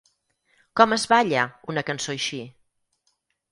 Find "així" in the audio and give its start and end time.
2.17-2.43